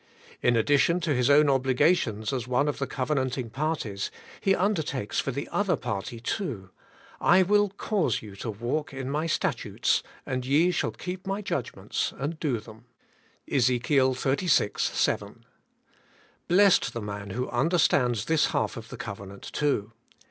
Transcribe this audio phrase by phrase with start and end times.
[0.41, 5.19] In addition to His own obligations as one of the cove nanting parties, He undertakes
[5.19, 6.71] for the other party too:
[7.19, 12.13] 'I WILL CAUSE you to Walk in my statutes, and ye shall keep my judgments
[12.17, 12.85] and do them'
[13.47, 13.81] {EzeJc.
[13.83, 14.15] xxxvi.
[14.15, 15.45] 15 326 ABIDE IN CHRIST: 7).
[16.47, 19.91] Blessed the man who understands this half of the covenant too!